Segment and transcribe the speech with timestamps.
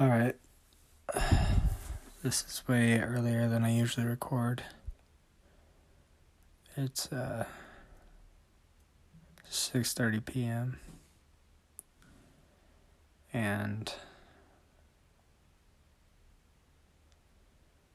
[0.00, 0.36] Alright.
[2.22, 4.62] This is way earlier than I usually record.
[6.76, 7.44] It's uh
[9.50, 10.80] 6:30 p.m.
[13.32, 13.92] and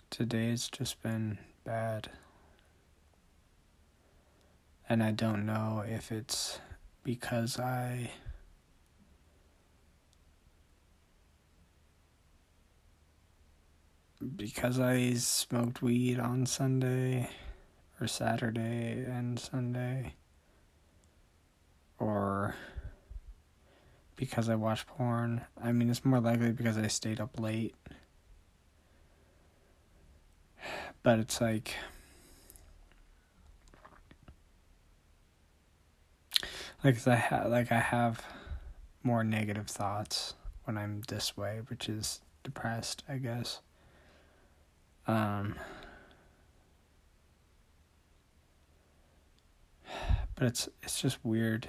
[0.10, 2.10] today's just been bad.
[4.90, 6.60] And I don't know if it's
[7.04, 8.12] because I
[14.36, 17.30] because I smoked weed on Sunday
[18.00, 20.14] or Saturday and Sunday
[22.00, 22.56] or
[24.16, 25.42] because I watched porn.
[25.62, 27.76] I mean, it's more likely because I stayed up late.
[31.04, 31.76] But it's like
[36.84, 38.24] like I ha- like I have
[39.04, 43.62] more negative thoughts when I'm this way, which is depressed, I guess.
[45.08, 45.56] Um,
[50.36, 51.68] but it's it's just weird.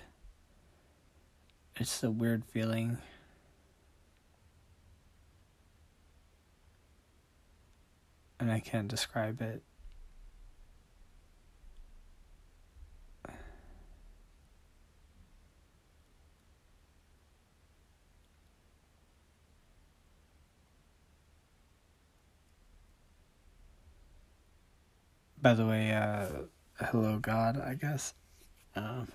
[1.77, 2.99] It's a weird feeling.
[8.41, 9.63] And I can't describe it.
[25.47, 26.27] By the way, uh,
[26.87, 28.15] hello, God, I guess.
[28.75, 29.07] Um,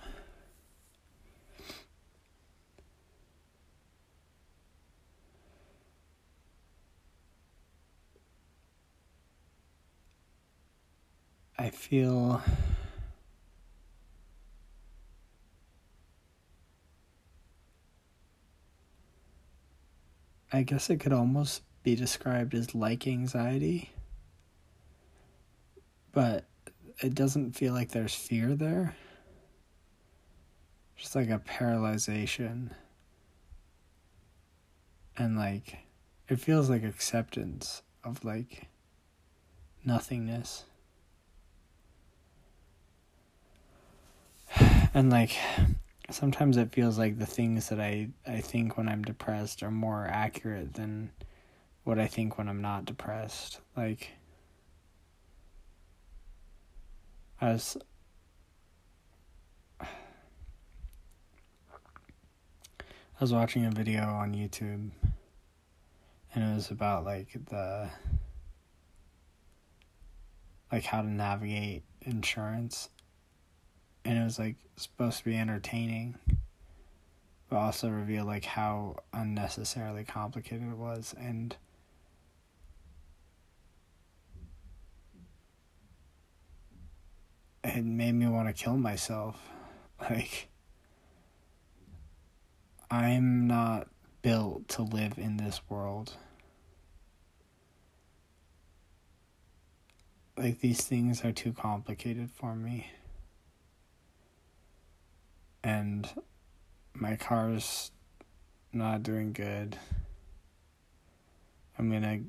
[11.58, 12.40] I feel.
[20.50, 23.91] I guess it could almost be described as like anxiety
[26.12, 26.44] but
[27.00, 28.94] it doesn't feel like there's fear there.
[30.96, 32.70] Just like a paralyzation.
[35.16, 35.78] And like,
[36.28, 38.68] it feels like acceptance of like
[39.84, 40.64] nothingness.
[44.94, 45.30] And like,
[46.10, 50.06] sometimes it feels like the things that I, I think when I'm depressed are more
[50.06, 51.10] accurate than
[51.84, 53.60] what I think when I'm not depressed.
[53.74, 54.10] Like,
[57.42, 57.76] I was
[59.80, 59.86] I
[63.18, 64.90] was watching a video on YouTube
[66.32, 67.90] and it was about like the
[70.70, 72.90] like how to navigate insurance
[74.04, 76.14] and it was like supposed to be entertaining
[77.50, 81.56] but also reveal like how unnecessarily complicated it was and
[87.64, 89.40] it made me want to kill myself.
[90.10, 90.48] Like,
[92.90, 93.86] I'm not
[94.20, 96.14] built to live in this world.
[100.36, 102.88] Like, these things are too complicated for me.
[105.62, 106.08] And
[106.94, 107.92] my car's
[108.72, 109.78] not doing good.
[111.78, 112.22] I'm gonna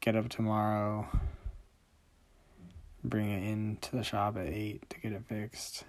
[0.00, 1.06] get up tomorrow
[3.02, 5.84] bring it into the shop at 8 to get it fixed.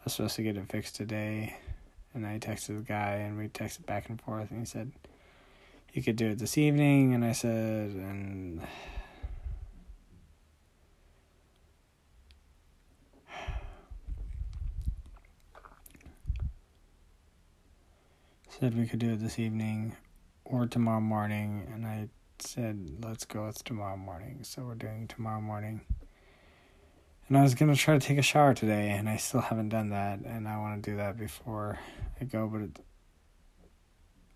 [0.00, 1.56] I was supposed to get it fixed today,
[2.14, 4.92] and I texted the guy, and we texted back and forth, and he said
[5.90, 8.60] he could do it this evening, and I said, and.
[18.48, 19.94] said we could do it this evening
[20.44, 22.08] or tomorrow morning and I
[22.40, 24.40] said let's go it's tomorrow morning.
[24.42, 25.80] So we're doing tomorrow morning.
[27.28, 29.68] And I was going to try to take a shower today, and I still haven't
[29.68, 31.78] done that, and I want to do that before
[32.18, 32.80] I go, but it,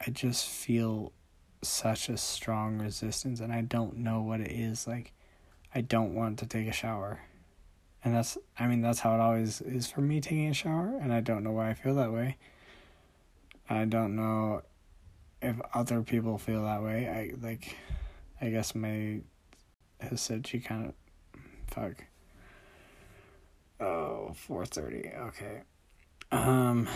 [0.07, 1.13] I just feel
[1.63, 4.87] such a strong resistance, and I don't know what it is.
[4.87, 5.15] Like,
[5.75, 7.21] I don't want to take a shower.
[8.05, 11.15] And that's, I mean, that's how it always is for me taking a shower, and
[11.15, 12.37] I don't know why I feel that way.
[13.71, 14.63] I don't know
[15.41, 17.09] if other people feel that way.
[17.09, 17.75] I, like,
[18.39, 19.21] I guess my
[19.99, 22.05] has said she kind of, fuck
[23.83, 25.19] Oh, 4:30.
[25.29, 25.63] Okay.
[26.31, 26.89] Um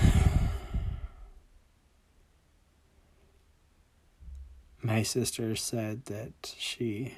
[4.83, 7.15] My sister said that she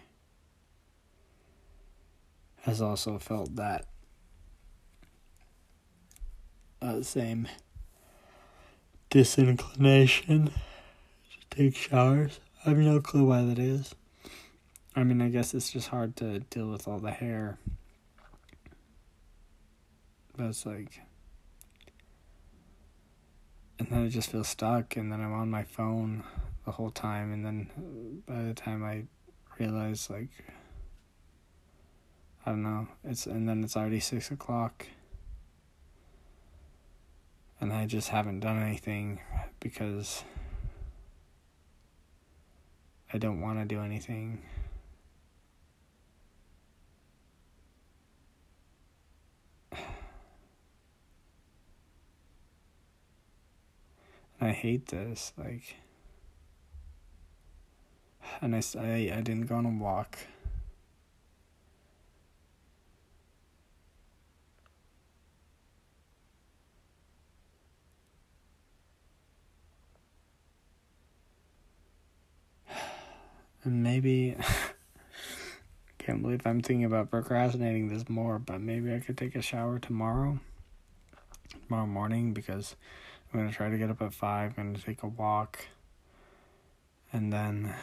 [2.62, 3.84] has also felt that
[6.80, 7.46] uh, same
[9.10, 12.40] disinclination to take showers.
[12.64, 13.94] I have no clue why that is.
[14.96, 17.58] I mean, I guess it's just hard to deal with all the hair.
[20.38, 21.02] But it's like.
[23.78, 26.24] And then I just feel stuck, and then I'm on my phone
[26.64, 29.04] the whole time, and then uh, by the time I
[29.58, 30.30] realize, like.
[32.46, 34.86] I don't know, it's and then it's already six o'clock
[37.60, 39.20] and I just haven't done anything
[39.60, 40.24] because
[43.12, 44.42] I don't want to do anything.
[54.40, 55.76] I hate this, like,
[58.40, 60.18] and I, I, I didn't go on a walk.
[73.64, 74.36] And maybe
[75.98, 79.78] can't believe I'm thinking about procrastinating this more, but maybe I could take a shower
[79.78, 80.38] tomorrow.
[81.66, 82.76] Tomorrow morning because
[83.32, 85.66] I'm gonna try to get up at five, I'm gonna take a walk
[87.12, 87.74] and then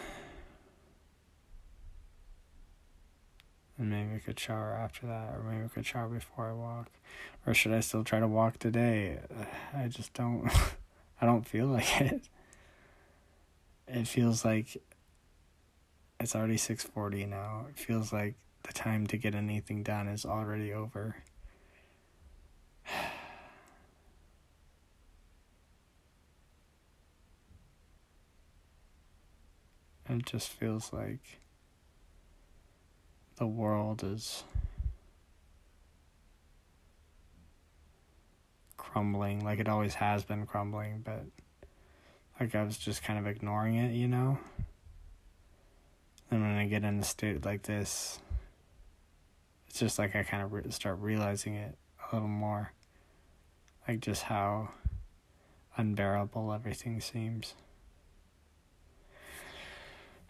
[3.78, 6.90] and maybe I could shower after that, or maybe I could shower before I walk,
[7.46, 9.20] or should I still try to walk today?
[9.76, 10.50] I just don't.
[11.22, 12.30] I don't feel like it.
[13.88, 14.82] It feels like
[16.20, 17.66] it's already 6:40 now.
[17.70, 21.18] It feels like the time to get anything done is already over.
[30.20, 31.40] It just feels like
[33.38, 34.44] the world is
[38.96, 41.26] crumbling like it always has been crumbling, but
[42.40, 44.38] like I was just kind of ignoring it, you know?
[46.32, 48.20] And when I get in a state like this,
[49.68, 51.78] it's just like I kind of re- start realizing it
[52.10, 52.72] a little more.
[53.88, 54.70] Like just how
[55.78, 57.54] unbearable everything seems.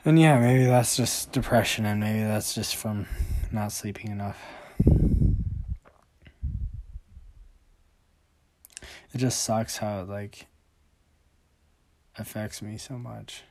[0.08, 3.08] And yeah, maybe that's just depression, and maybe that's just from
[3.52, 4.40] not sleeping enough.
[9.14, 10.46] It just sucks how it like
[12.20, 13.42] affects me so much.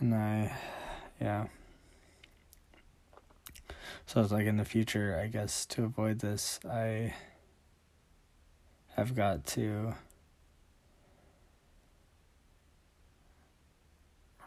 [0.00, 0.56] And I,
[1.20, 1.46] yeah.
[4.08, 7.12] So it's like in the future, I guess to avoid this, I
[8.96, 9.92] have got to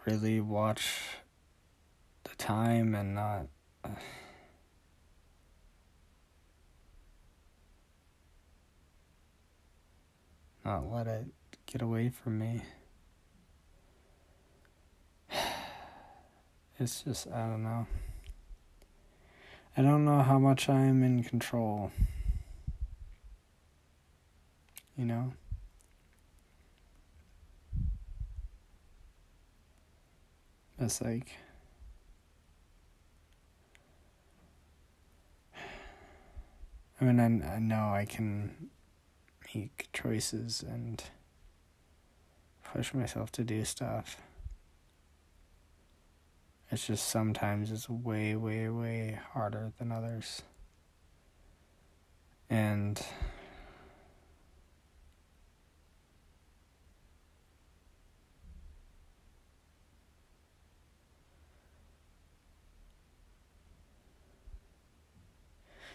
[0.03, 0.97] really watch
[2.23, 3.45] the time and not.
[10.65, 11.27] Not let it
[11.67, 12.63] get away from me.
[16.79, 17.85] It's just, I don't know.
[19.77, 21.91] I don't know how much I'm in control.
[24.97, 25.33] You know?
[30.79, 31.31] It's like.
[36.99, 38.69] I mean, I, I know I can
[39.55, 41.01] make choices and
[42.63, 44.17] push myself to do stuff.
[46.73, 50.41] It's just sometimes it's way, way, way harder than others.
[52.49, 53.05] And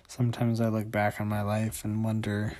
[0.06, 2.52] sometimes I look back on my life and wonder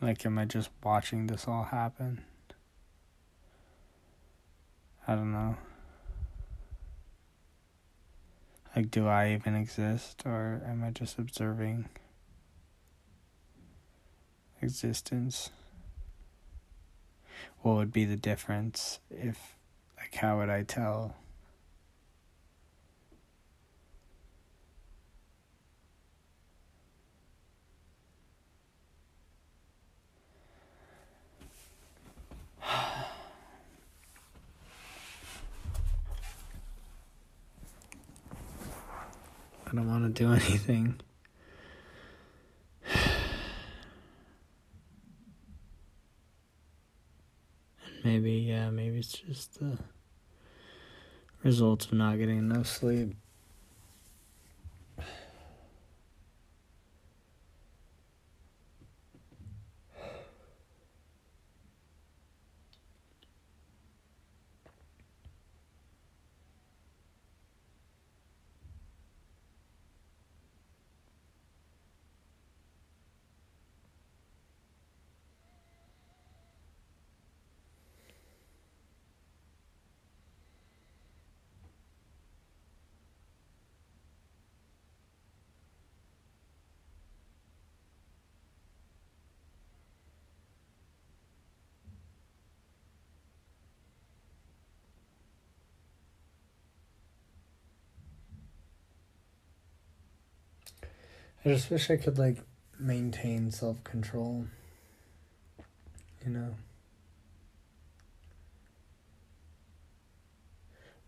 [0.00, 2.22] like, am I just watching this all happen?
[5.12, 5.56] I don't know.
[8.74, 11.90] Like, do I even exist, or am I just observing
[14.62, 15.50] existence?
[17.60, 19.58] What would be the difference if,
[19.98, 21.14] like, how would I tell?
[39.74, 41.00] Gonna want to do anything.
[47.94, 49.78] And maybe, yeah, maybe it's just the
[51.42, 53.14] result of not getting enough sleep.
[101.44, 102.38] I just wish I could like
[102.78, 104.46] maintain self control.
[106.24, 106.54] You know.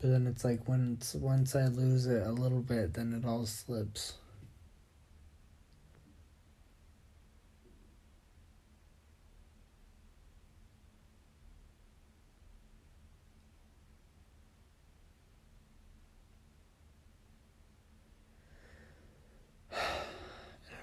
[0.01, 3.47] But then it's like once once I lose it a little bit, then it all
[3.47, 4.15] slips.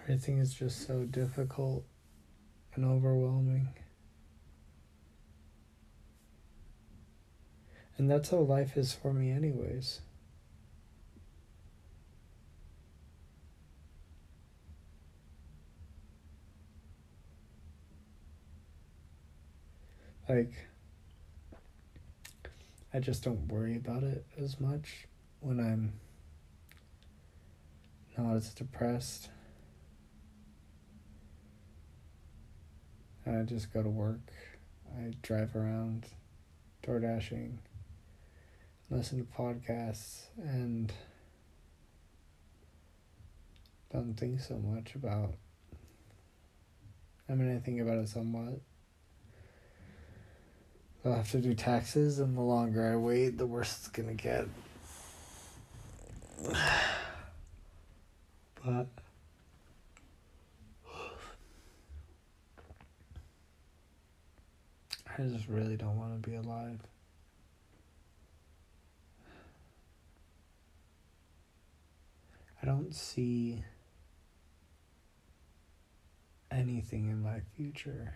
[0.04, 1.86] Everything is just so difficult
[2.76, 3.70] and overwhelming.
[7.98, 10.02] And that's how life is for me, anyways.
[20.28, 20.54] Like,
[22.94, 25.08] I just don't worry about it as much
[25.42, 25.94] when I'm
[28.18, 29.30] not as depressed.
[33.40, 34.20] I just go to work.
[34.98, 36.06] I drive around,
[36.84, 37.60] door dashing,
[38.90, 40.92] listen to podcasts, and
[43.92, 45.34] don't think so much about.
[47.30, 48.60] I mean, I think about it somewhat.
[51.06, 54.48] I'll have to do taxes, and the longer I wait, the worse it's gonna get.
[58.66, 58.88] but.
[65.22, 66.80] I just really don't want to be alive.
[72.60, 73.64] I don't see
[76.50, 78.16] anything in my future.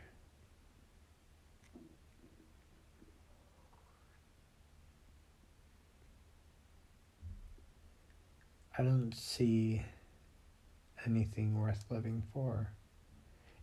[8.80, 9.84] I don't see
[11.06, 12.72] anything worth living for.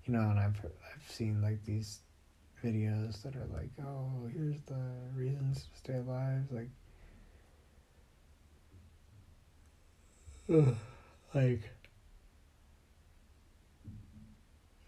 [0.05, 2.03] You know, and I've I've seen like these
[2.63, 4.81] videos that are like, oh, here's the
[5.15, 6.45] reasons to stay alive.
[6.51, 6.71] Like,
[11.35, 11.71] like,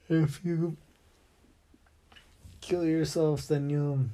[0.09, 0.77] if you
[2.61, 4.07] kill yourself, then you'll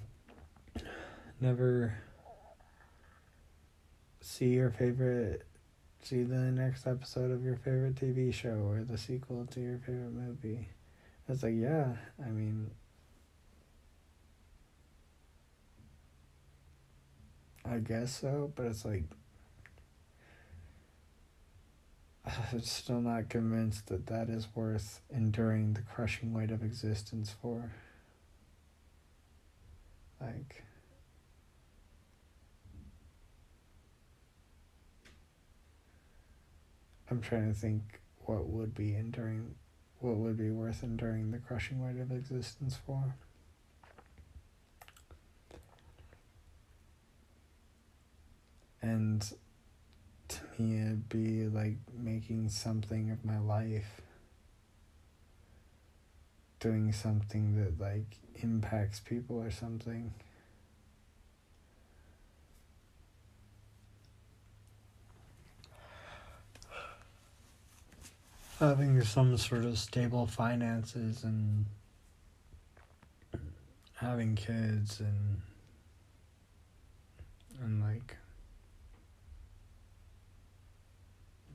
[1.40, 1.94] never
[4.20, 5.42] see your favorite,
[6.02, 10.12] see the next episode of your favorite TV show or the sequel to your favorite
[10.12, 10.68] movie.
[11.28, 12.70] It's like, yeah, I mean,
[17.70, 19.04] I guess so, but it's like
[22.52, 27.70] I'm still not convinced that that is worth enduring the crushing weight of existence for.
[30.20, 30.64] Like,
[37.08, 39.54] I'm trying to think what would be enduring,
[40.00, 43.14] what would be worth enduring the crushing weight of existence for.
[48.82, 49.32] And
[50.28, 54.00] to me it'd be like making something of my life.
[56.60, 60.12] Doing something that like impacts people or something.
[68.58, 71.64] Having some sort of stable finances and
[73.94, 75.40] having kids and
[77.82, 78.16] like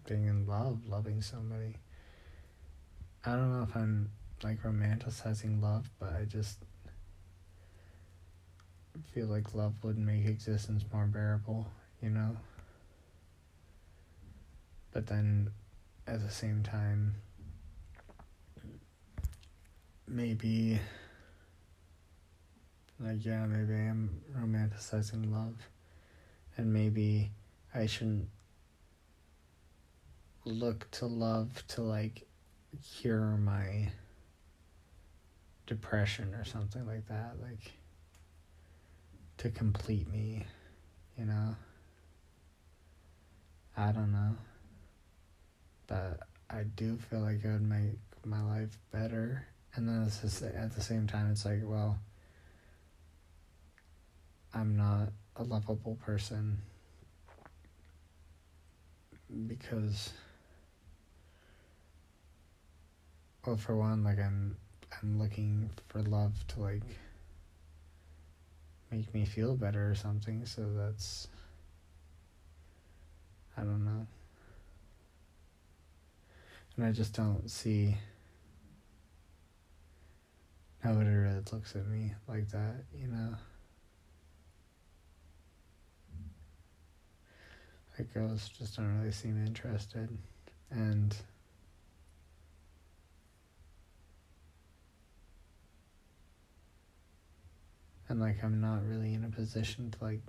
[0.06, 1.76] being in love, loving somebody.
[3.26, 4.10] I don't know if I'm
[4.44, 6.60] like romanticizing love, but I just
[9.14, 11.68] feel like love would make existence more bearable,
[12.02, 12.38] you know?
[14.92, 15.50] But then
[16.08, 17.16] at the same time,
[20.08, 20.80] maybe,
[23.00, 25.56] like, yeah, maybe I am romanticizing love.
[26.58, 27.32] And maybe
[27.74, 28.30] I shouldn't
[30.46, 32.28] look to love to, like,
[33.00, 33.92] cure my
[35.68, 37.36] depression or something like that.
[37.42, 37.74] Like,
[39.38, 40.46] to complete me,
[41.18, 41.56] you know?
[43.76, 44.36] I don't know.
[45.88, 49.46] But I do feel like it would make my life better.
[49.76, 52.00] And then it's just, at the same time, it's like, well,
[54.54, 56.60] I'm not a lovable person
[59.48, 60.14] because,
[63.46, 64.56] well, for one, like I'm,
[65.02, 66.84] I'm looking for love to like
[68.92, 70.46] make me feel better or something.
[70.46, 71.28] So that's,
[73.58, 74.08] I don't know.
[76.76, 77.96] And I just don't see
[80.84, 83.36] nobody really looks at me like that, you know.
[87.98, 90.10] Like girls just don't really seem interested
[90.70, 91.16] and
[98.08, 100.22] and like I'm not really in a position to like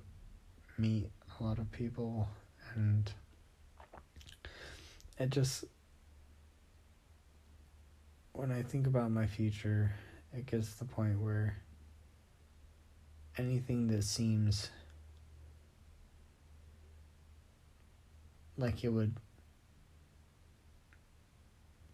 [0.78, 2.28] meet a lot of people.
[2.74, 3.10] And
[5.18, 5.64] it just
[8.32, 9.94] when I think about my future,
[10.36, 11.56] it gets to the point where
[13.38, 14.70] anything that seems
[18.58, 19.14] like it would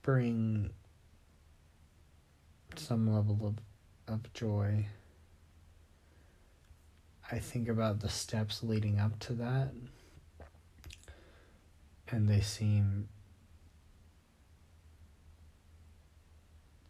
[0.02, 0.70] bring
[2.76, 4.86] some level of, of joy
[7.32, 9.72] I think about the steps leading up to that,
[12.10, 13.08] and they seem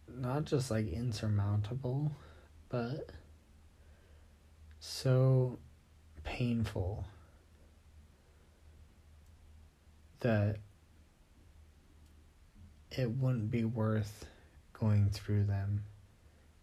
[0.05, 2.11] not just like insurmountable,
[2.67, 3.11] but
[4.81, 5.59] so
[6.25, 7.05] painful
[10.19, 10.57] that
[12.91, 14.25] it wouldn't be worth
[14.73, 15.85] going through them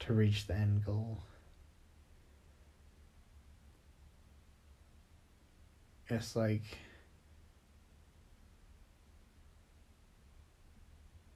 [0.01, 1.23] to reach the end goal.
[6.11, 6.63] It's like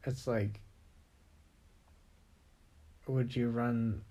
[0.04, 0.60] it's like
[3.06, 4.02] would you run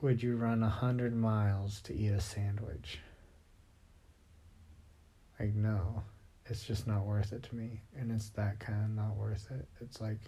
[0.00, 2.98] would you run a hundred miles to eat a sandwich?
[5.40, 6.02] Like no
[6.48, 9.66] it's just not worth it to me and it's that kind of not worth it.
[9.80, 10.20] It's like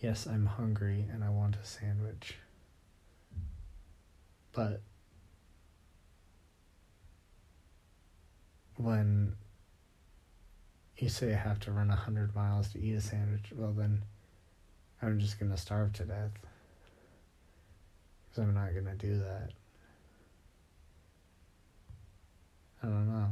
[0.00, 2.36] yes i'm hungry and i want a sandwich
[4.52, 4.80] but
[8.76, 9.34] when
[10.96, 14.02] you say I have to run a hundred miles to eat a sandwich, well then
[15.02, 16.32] I'm just gonna starve to death.
[18.28, 19.50] Because I'm not gonna do that.
[22.82, 23.28] I don't know.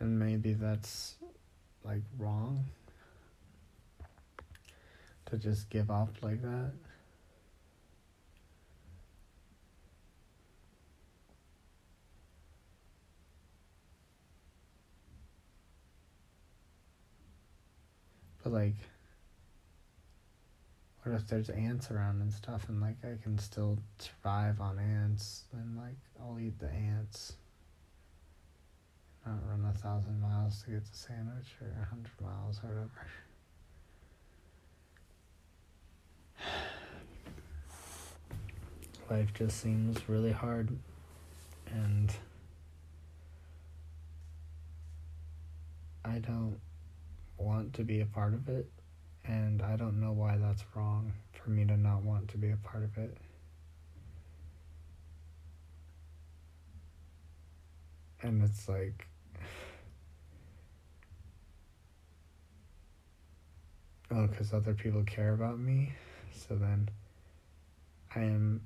[0.00, 1.16] And maybe that's
[1.84, 2.64] like wrong
[5.26, 6.72] to just give up like that.
[18.42, 18.76] But like,
[21.02, 25.44] what if there's ants around and stuff and like I can still survive on ants
[25.52, 27.34] and like I'll eat the ants.
[29.26, 33.06] Not run a thousand miles to get the sandwich or a hundred miles or whatever.
[39.10, 40.70] Life just seems really hard
[41.70, 42.12] and
[46.04, 46.58] I don't
[47.38, 48.68] want to be a part of it
[49.24, 52.56] and I don't know why that's wrong for me to not want to be a
[52.56, 53.16] part of it.
[58.22, 59.06] And it's like
[64.10, 65.92] oh, because other people care about me.
[66.32, 66.88] So then
[68.14, 68.60] I am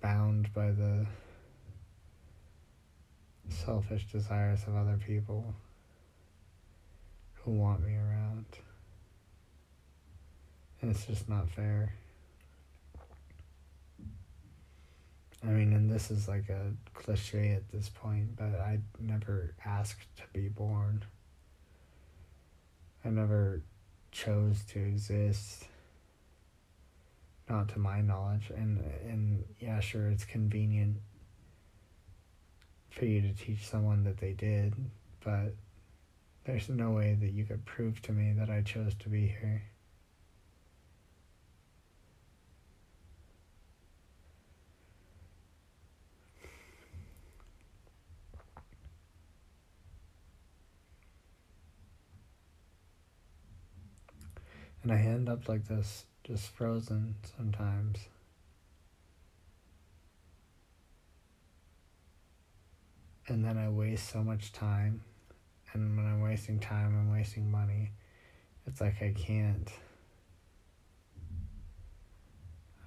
[0.00, 1.06] bound by the
[3.48, 5.54] selfish desires of other people
[7.34, 8.46] who want me around.
[10.80, 11.94] And it's just not fair.
[15.44, 20.06] I mean, and this is like a cliche at this point, but I never asked
[20.16, 21.04] to be born.
[23.04, 23.62] I never
[24.10, 25.66] chose to exist.
[27.48, 30.96] Not to my knowledge and and yeah sure it's convenient
[32.90, 34.74] for you to teach someone that they did
[35.24, 35.54] but
[36.48, 39.64] there's no way that you could prove to me that I chose to be here.
[54.82, 57.98] And I end up like this just frozen sometimes.
[63.26, 65.02] And then I waste so much time.
[65.72, 67.92] And when I'm wasting time, I'm wasting money.
[68.66, 69.70] It's like I can't.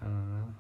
[0.02, 0.54] I don't know.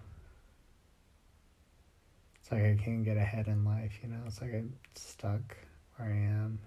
[2.39, 4.21] It's like I can't get ahead in life, you know?
[4.25, 5.57] It's like I'm stuck
[5.97, 6.59] where I am.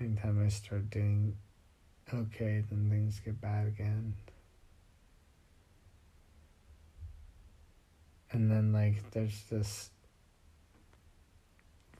[0.00, 1.36] Anytime I start doing
[2.12, 4.14] okay, then things get bad again.
[8.30, 9.90] And then, like, there's this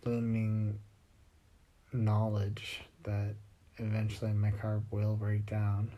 [0.05, 0.79] looming
[1.93, 3.35] knowledge that
[3.77, 5.91] eventually my car will break down.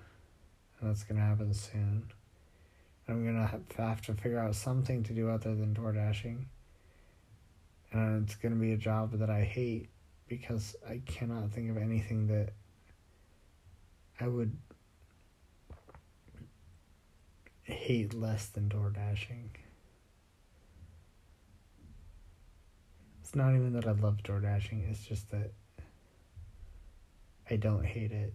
[0.81, 2.11] And that's going to happen soon.
[3.07, 6.47] And I'm going to have to figure out something to do other than door dashing.
[7.93, 9.88] And it's going to be a job that I hate
[10.27, 12.51] because I cannot think of anything that
[14.25, 14.57] I would
[17.65, 19.51] hate less than door dashing.
[23.21, 25.53] It's not even that I love door dashing, it's just that
[27.51, 28.33] I don't hate it.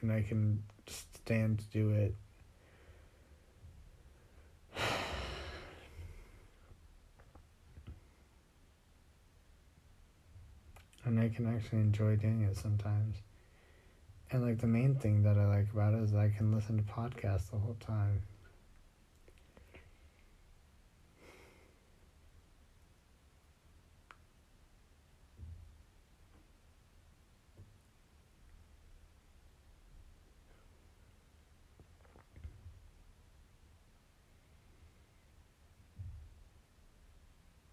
[0.00, 2.14] And I can stand to do it
[11.04, 13.16] and I can actually enjoy doing it sometimes.
[14.30, 16.82] And like the main thing that I like about it is I can listen to
[16.82, 18.22] podcasts the whole time.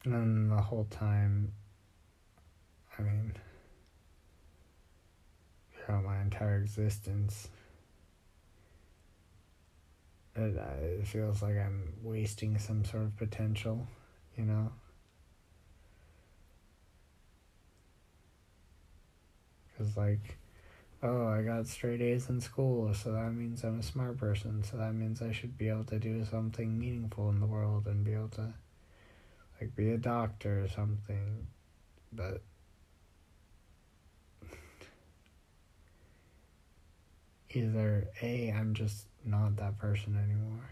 [0.04, 1.54] And the whole time
[2.98, 3.34] I mean,
[5.76, 7.50] throughout my entire existence,
[10.36, 13.88] it, uh, it feels like I'm wasting some sort of potential,
[14.38, 14.72] you know?
[19.78, 20.38] Because, like,
[21.04, 24.78] oh, I got straight A's in school, so that means I'm a smart person, so
[24.78, 28.14] that means I should be able to do something meaningful in the world and be
[28.14, 28.54] able to,
[29.60, 31.48] like, be a doctor or something.
[32.14, 32.42] But
[37.54, 40.70] either A, I'm just not that person anymore.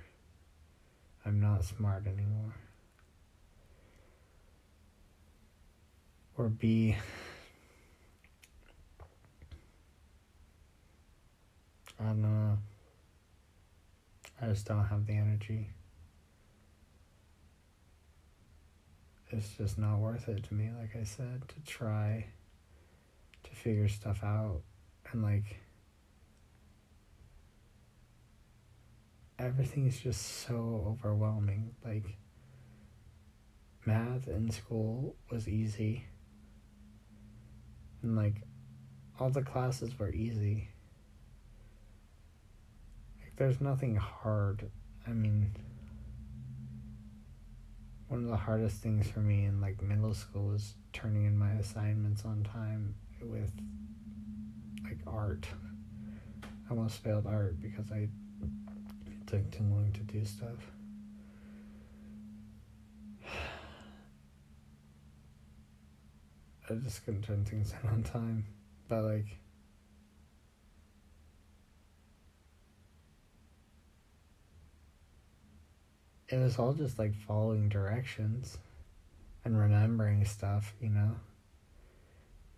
[1.26, 2.56] I'm not smart anymore.
[6.38, 6.96] Or B,
[12.00, 12.58] I don't know.
[14.42, 15.70] I just don't have the energy.
[19.32, 22.26] It's just not worth it to me, like I said, to try
[23.44, 24.62] to figure stuff out
[25.12, 25.58] and like
[29.40, 31.74] everything is just so overwhelming.
[31.84, 32.18] Like,
[33.86, 36.06] math in school was easy.
[38.02, 38.44] And, like,
[39.20, 40.70] all the classes were easy.
[43.22, 44.70] Like, there's nothing hard.
[45.08, 45.56] I mean,
[48.10, 51.52] one of the hardest things for me in, like, middle school was turning in my
[51.54, 53.52] assignments on time with,
[54.84, 55.48] like, art.
[56.44, 58.10] I almost failed art because I
[59.30, 60.72] took too long to do stuff.
[66.68, 68.46] I just couldn't turn things in on time.
[68.88, 69.38] But like
[76.28, 78.58] it was all just like following directions
[79.46, 81.16] and remembering stuff, you know?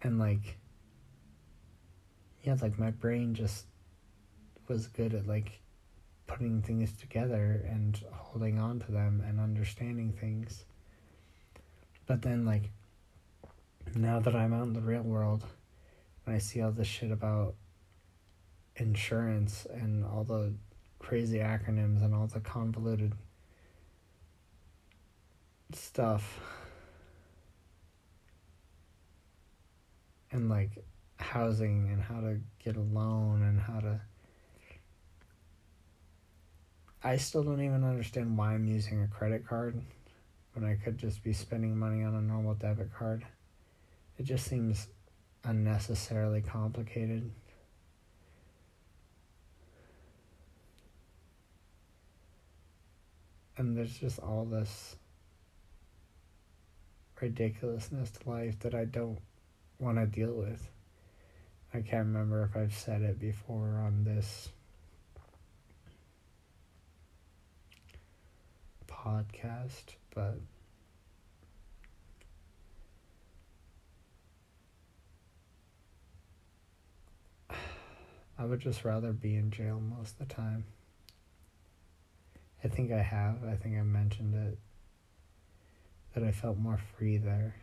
[0.03, 0.57] And like
[2.43, 3.65] yeah, like my brain just
[4.69, 5.59] was good at like
[6.31, 10.63] putting things together and holding on to them and understanding things.
[12.07, 12.71] But then, like,
[13.95, 15.43] now that I'm out in the real world
[16.25, 17.55] and I see all this shit about
[18.77, 20.53] insurance and all the
[20.99, 23.13] crazy acronyms and all the convoluted
[25.73, 26.39] stuff,
[30.31, 30.71] and like,
[31.17, 33.99] housing and how to get a loan and how to
[37.03, 39.81] I still don't even understand why I'm using a credit card
[40.53, 43.25] when I could just be spending money on a normal debit card.
[44.19, 44.87] It just seems
[45.43, 47.31] unnecessarily complicated.
[53.57, 54.95] And there's just all this
[57.19, 59.19] ridiculousness to life that I don't
[59.79, 60.69] want to deal with.
[61.73, 64.49] I can't remember if I've said it before on this
[69.03, 70.39] podcast, but
[78.37, 80.65] I would just rather be in jail most of the time.
[82.63, 83.43] I think I have.
[83.43, 84.57] I think I mentioned it.
[86.13, 87.55] That I felt more free there.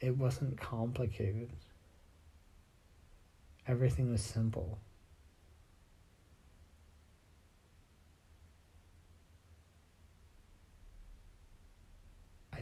[0.00, 1.50] It wasn't complicated.
[3.66, 4.78] Everything was simple.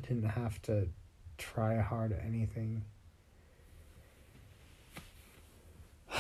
[0.03, 0.89] I didn't have to
[1.37, 2.85] try hard at anything.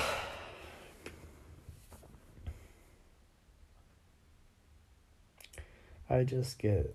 [6.11, 6.95] I just get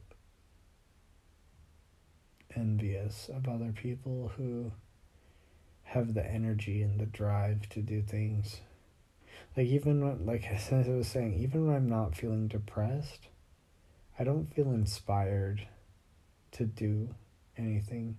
[2.55, 4.71] envious of other people who
[5.83, 8.61] have the energy and the drive to do things.
[9.57, 13.29] Like even when, like as I was saying, even when I'm not feeling depressed,
[14.19, 15.67] I don't feel inspired
[16.55, 17.09] to do
[17.57, 18.15] anything.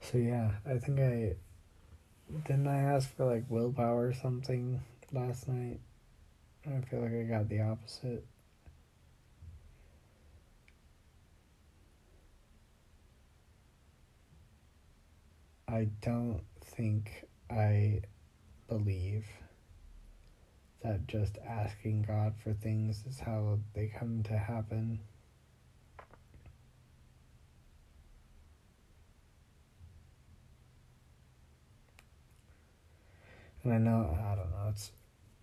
[0.00, 1.34] So yeah, I think I
[2.46, 4.80] didn't I ask for like willpower or something
[5.12, 5.80] last night.
[6.66, 8.24] I feel like I got the opposite.
[15.68, 18.00] I don't think I
[18.68, 19.26] believe
[20.82, 25.00] that just asking God for things is how they come to happen.
[33.66, 34.92] And I know, I don't know, it's,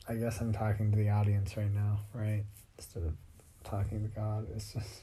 [0.07, 2.45] I guess I'm talking to the audience right now, right?
[2.77, 3.15] Instead of
[3.65, 4.47] talking to God.
[4.55, 5.01] It's just,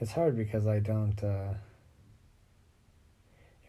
[0.00, 1.54] it's hard because I don't, uh,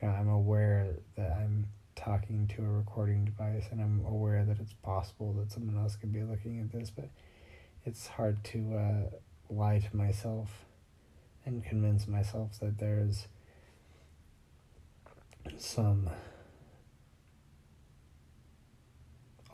[0.01, 4.59] you know, I'm aware that I'm talking to a recording device and I'm aware that
[4.59, 7.09] it's possible that someone else could be looking at this, but
[7.85, 10.65] it's hard to uh, lie to myself
[11.45, 13.27] and convince myself that there's
[15.55, 16.09] some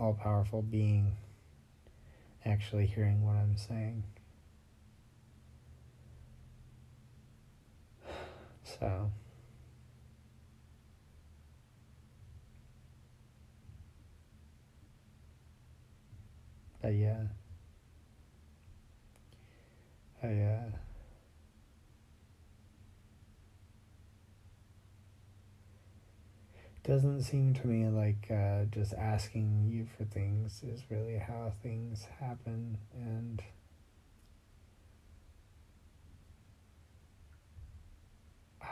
[0.02, 1.16] all powerful being
[2.44, 4.04] actually hearing what I'm saying.
[8.64, 9.12] So.
[16.82, 17.24] But yeah.
[20.24, 20.81] I, uh,
[26.84, 32.08] doesn't seem to me like uh, just asking you for things is really how things
[32.20, 33.42] happen and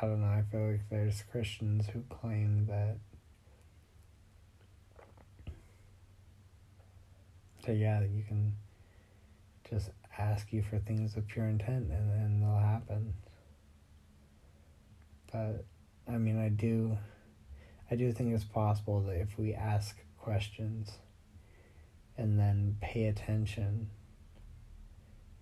[0.01, 2.97] I don't know, I feel like there's Christians who claim that
[7.65, 8.55] that yeah, you can
[9.69, 13.13] just ask you for things with pure intent and then they'll happen.
[15.31, 15.65] But
[16.07, 16.97] I mean I do
[17.91, 20.91] I do think it's possible that if we ask questions
[22.17, 23.89] and then pay attention,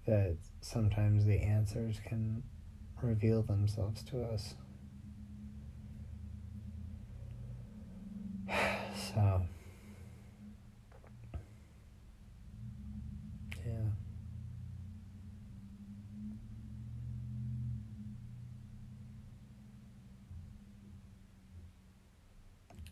[0.05, 2.43] that sometimes the answers can
[3.01, 4.55] reveal themselves to us.
[9.13, 9.41] So,
[13.65, 13.73] yeah.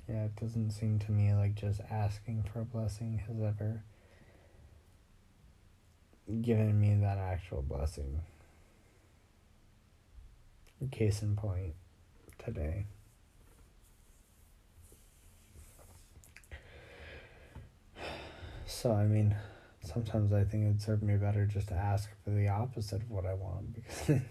[0.08, 3.84] Yeah, it doesn't seem to me like just asking for a blessing has ever
[6.42, 8.22] given me that actual blessing.
[10.92, 11.74] Case in point,
[12.38, 12.86] today.
[18.68, 19.36] So, I mean,
[19.82, 23.26] sometimes I think it'd serve me better just to ask for the opposite of what
[23.26, 24.22] I want because it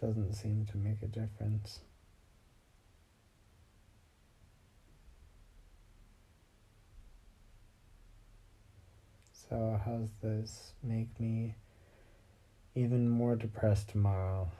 [0.00, 1.80] doesn't seem to make a difference.
[9.48, 11.54] So, how's this make me
[12.74, 14.50] even more depressed tomorrow?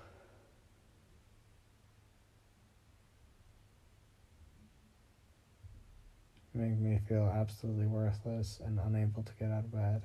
[6.55, 10.03] Make me feel absolutely worthless and unable to get out of bed.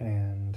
[0.00, 0.56] And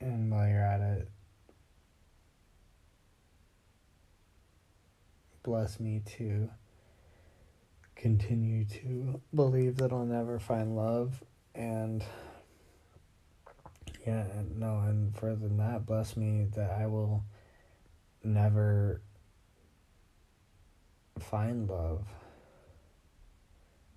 [0.00, 1.08] and while you're at it,
[5.56, 6.50] bless me to
[7.94, 11.24] continue to believe that I'll never find love.
[11.54, 12.04] And
[14.06, 17.24] yeah, no, and further than that, bless me that I will
[18.22, 19.00] never
[21.20, 22.04] find love.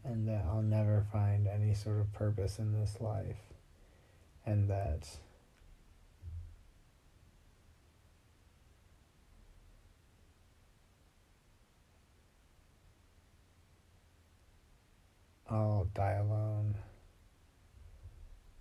[0.06, 3.42] And that I'll never find any sort of purpose in this life.
[4.46, 5.10] And that
[15.50, 16.76] I'll die alone.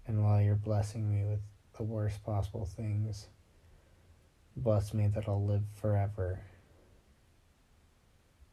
[0.07, 1.41] And while you're blessing me with
[1.77, 3.29] the worst possible things,
[4.57, 6.41] bless me that I'll live forever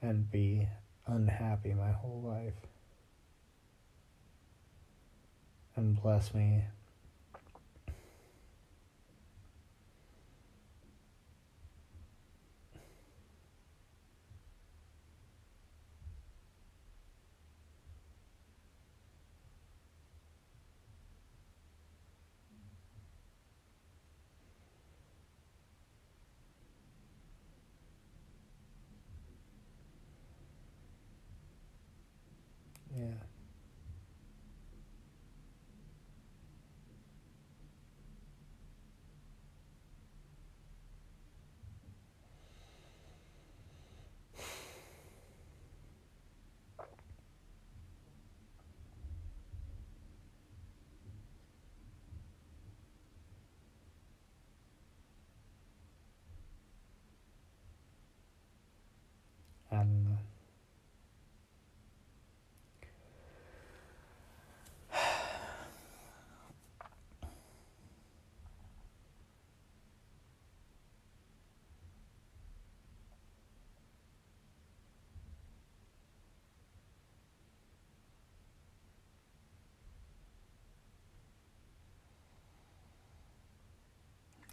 [0.01, 0.67] and be
[1.07, 2.67] unhappy my whole life.
[5.75, 6.65] And bless me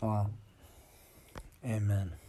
[0.03, 0.31] Well,
[1.65, 2.22] amen.